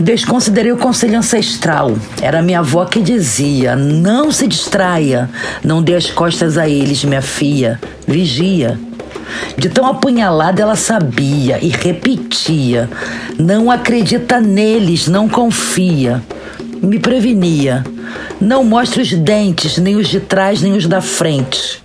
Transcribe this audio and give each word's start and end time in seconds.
Desconsiderei 0.00 0.70
o 0.70 0.76
conselho 0.76 1.18
ancestral. 1.18 1.96
Era 2.22 2.40
minha 2.40 2.60
avó 2.60 2.84
que 2.84 3.00
dizia: 3.00 3.74
não 3.74 4.30
se 4.30 4.46
distraia, 4.46 5.28
não 5.62 5.82
dê 5.82 5.96
as 5.96 6.10
costas 6.10 6.56
a 6.56 6.68
eles, 6.68 7.04
minha 7.04 7.22
filha, 7.22 7.80
vigia. 8.06 8.78
De 9.56 9.68
tão 9.68 9.84
apunhalada 9.86 10.62
ela 10.62 10.76
sabia 10.76 11.58
e 11.60 11.68
repetia: 11.68 12.88
não 13.38 13.70
acredita 13.70 14.40
neles, 14.40 15.08
não 15.08 15.28
confia. 15.28 16.22
Me 16.80 17.00
prevenia: 17.00 17.84
não 18.40 18.62
mostre 18.62 19.02
os 19.02 19.12
dentes, 19.12 19.78
nem 19.78 19.96
os 19.96 20.06
de 20.06 20.20
trás, 20.20 20.62
nem 20.62 20.74
os 20.74 20.86
da 20.86 21.00
frente. 21.00 21.82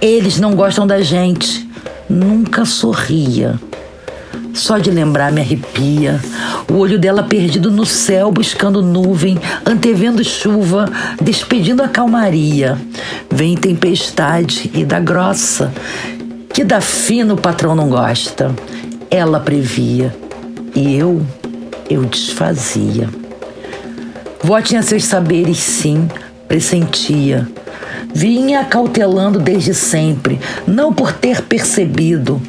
Eles 0.00 0.38
não 0.38 0.54
gostam 0.54 0.86
da 0.86 1.02
gente. 1.02 1.68
Nunca 2.08 2.64
sorria. 2.64 3.60
Só 4.54 4.78
de 4.78 4.90
lembrar 4.90 5.32
me 5.32 5.40
arrepia. 5.40 6.20
O 6.70 6.74
olho 6.74 6.98
dela 6.98 7.22
perdido 7.22 7.70
no 7.70 7.86
céu, 7.86 8.30
buscando 8.30 8.82
nuvem, 8.82 9.38
antevendo 9.64 10.22
chuva, 10.24 10.90
despedindo 11.20 11.82
a 11.82 11.88
calmaria. 11.88 12.78
Vem 13.30 13.56
tempestade 13.56 14.70
e 14.74 14.84
dá 14.84 15.00
grossa, 15.00 15.72
que 16.52 16.64
da 16.64 16.80
fina 16.80 17.34
o 17.34 17.40
patrão 17.40 17.74
não 17.74 17.88
gosta. 17.88 18.54
Ela 19.10 19.40
previa 19.40 20.14
e 20.74 20.96
eu, 20.96 21.22
eu 21.88 22.04
desfazia. 22.04 23.08
Vó 24.42 24.60
tinha 24.60 24.82
seus 24.82 25.04
saberes, 25.04 25.58
sim, 25.58 26.08
pressentia. 26.48 27.46
Vinha 28.12 28.64
cautelando 28.64 29.38
desde 29.38 29.74
sempre, 29.74 30.40
não 30.66 30.92
por 30.92 31.12
ter 31.12 31.42
percebido, 31.42 32.40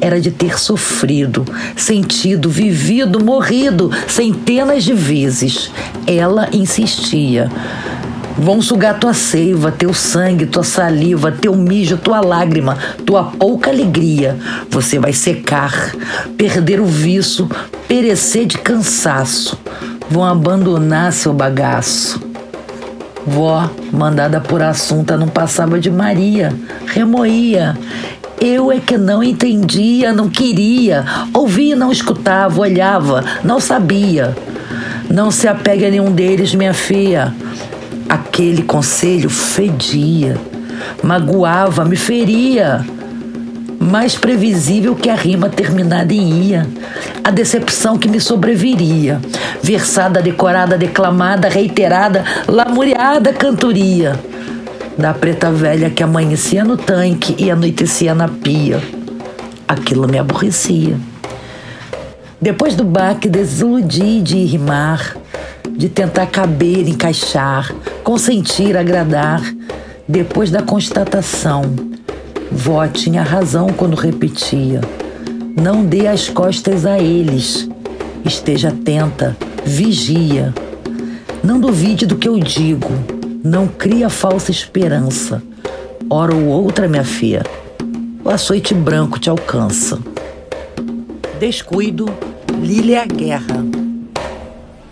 era 0.00 0.20
de 0.20 0.30
ter 0.30 0.58
sofrido, 0.58 1.44
sentido, 1.76 2.48
vivido, 2.48 3.22
morrido 3.24 3.90
centenas 4.06 4.84
de 4.84 4.94
vezes. 4.94 5.70
Ela 6.06 6.48
insistia. 6.52 7.50
Vão 8.40 8.62
sugar 8.62 9.00
tua 9.00 9.12
seiva, 9.12 9.72
teu 9.72 9.92
sangue, 9.92 10.46
tua 10.46 10.62
saliva, 10.62 11.32
teu 11.32 11.56
mijo, 11.56 11.96
tua 11.96 12.20
lágrima, 12.20 12.78
tua 13.04 13.24
pouca 13.24 13.70
alegria. 13.70 14.38
Você 14.70 14.96
vai 14.96 15.12
secar, 15.12 15.92
perder 16.36 16.80
o 16.80 16.86
viço, 16.86 17.48
perecer 17.88 18.46
de 18.46 18.56
cansaço. 18.56 19.58
Vão 20.08 20.24
abandonar 20.24 21.12
seu 21.12 21.32
bagaço. 21.32 22.20
Vó, 23.26 23.68
mandada 23.92 24.40
por 24.40 24.62
assunta, 24.62 25.16
não 25.16 25.28
passava 25.28 25.80
de 25.80 25.90
Maria, 25.90 26.54
remoía. 26.86 27.76
Eu 28.40 28.70
é 28.70 28.78
que 28.78 28.96
não 28.96 29.20
entendia, 29.20 30.12
não 30.12 30.28
queria, 30.28 31.04
ouvia, 31.34 31.74
não 31.74 31.90
escutava, 31.90 32.60
olhava, 32.60 33.24
não 33.42 33.58
sabia. 33.58 34.36
Não 35.10 35.30
se 35.30 35.48
apegue 35.48 35.86
a 35.86 35.90
nenhum 35.90 36.12
deles, 36.12 36.54
minha 36.54 36.72
filha. 36.72 37.34
Aquele 38.08 38.62
conselho 38.62 39.28
fedia, 39.28 40.36
magoava, 41.02 41.84
me 41.84 41.96
feria. 41.96 42.84
Mais 43.80 44.14
previsível 44.14 44.94
que 44.94 45.10
a 45.10 45.14
rima 45.14 45.48
terminada 45.48 46.12
em 46.12 46.42
ia. 46.44 46.66
A 47.24 47.30
decepção 47.30 47.98
que 47.98 48.08
me 48.08 48.20
sobreviria. 48.20 49.20
Versada, 49.62 50.22
decorada, 50.22 50.78
declamada, 50.78 51.48
reiterada, 51.48 52.24
lamuriada 52.46 53.32
cantoria 53.32 54.18
da 54.98 55.14
preta 55.14 55.52
velha 55.52 55.88
que 55.88 56.02
amanhecia 56.02 56.64
no 56.64 56.76
tanque 56.76 57.36
e 57.38 57.52
anoitecia 57.52 58.16
na 58.16 58.26
pia. 58.26 58.82
Aquilo 59.68 60.08
me 60.08 60.18
aborrecia. 60.18 60.98
Depois 62.42 62.74
do 62.74 62.82
baque, 62.82 63.28
desiludi 63.28 64.20
de 64.20 64.44
rimar, 64.44 65.16
de 65.70 65.88
tentar 65.88 66.26
caber, 66.26 66.88
encaixar, 66.88 67.72
consentir, 68.02 68.76
agradar. 68.76 69.40
Depois 70.08 70.50
da 70.50 70.62
constatação, 70.62 71.62
vó 72.50 72.84
tinha 72.88 73.22
razão 73.22 73.68
quando 73.68 73.94
repetia: 73.94 74.80
não 75.54 75.84
dê 75.84 76.08
as 76.08 76.28
costas 76.28 76.84
a 76.84 76.98
eles. 76.98 77.68
Esteja 78.24 78.70
atenta, 78.70 79.36
vigia. 79.64 80.52
Não 81.44 81.60
duvide 81.60 82.04
do 82.04 82.16
que 82.16 82.28
eu 82.28 82.36
digo 82.40 83.17
não 83.48 83.66
cria 83.66 84.10
falsa 84.10 84.50
esperança. 84.50 85.42
Hora 86.10 86.34
ou 86.34 86.44
outra, 86.44 86.86
minha 86.86 87.04
filha, 87.04 87.42
o 88.22 88.28
açoite 88.28 88.74
branco 88.74 89.18
te 89.18 89.30
alcança. 89.30 89.98
Descuido, 91.40 92.06
Lília 92.60 93.06
Guerra. 93.06 93.87